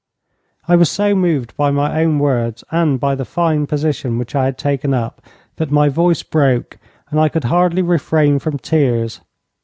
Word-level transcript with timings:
I 0.67 0.77
was 0.77 0.89
so 0.89 1.13
moved 1.13 1.55
by 1.55 1.69
my 1.69 2.01
own 2.01 2.17
words 2.17 2.63
and 2.71 2.99
by 2.99 3.13
the 3.13 3.23
fine 3.23 3.67
position 3.67 4.17
which 4.17 4.33
I 4.33 4.45
had 4.45 4.57
taken 4.57 4.95
up, 4.95 5.21
that 5.57 5.69
my 5.69 5.89
voice 5.89 6.23
broke, 6.23 6.79
and 7.11 7.19
I 7.19 7.29
could 7.29 7.43
hardly 7.43 7.83
refrain 7.83 8.39
from 8.39 8.57
tears. 8.57 9.21